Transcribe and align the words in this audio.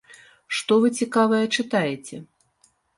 Што 0.57 0.73
вы 0.87 0.91
цікавае 0.99 1.45
чытаеце? 1.57 2.15